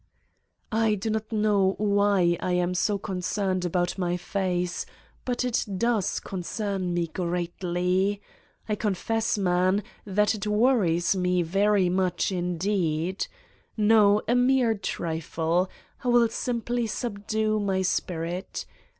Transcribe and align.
I 0.71 0.95
do 0.95 1.11
not 1.11 1.31
know 1.31 1.75
why 1.77 2.35
I 2.39 2.53
am 2.53 2.73
so 2.73 2.97
concerned 2.97 3.65
about 3.65 3.99
my 3.99 4.17
face, 4.17 4.87
but 5.25 5.45
it 5.45 5.63
does 5.77 6.19
concern 6.19 6.91
me 6.95 7.05
greatly. 7.05 8.19
I 8.67 8.73
confess, 8.73 9.37
man, 9.37 9.83
that 10.03 10.33
it 10.33 10.47
worries 10.47 11.15
me 11.15 11.43
very 11.43 11.87
much 11.87 12.31
indeed. 12.31 13.27
No, 13.77 14.23
a 14.27 14.33
mere 14.33 14.73
trifle. 14.73 15.69
I 16.03 16.07
will 16.07 16.29
simply 16.29 16.87
subdue 16.87 17.59
my 17.59 17.83
spirit. 17.83 18.65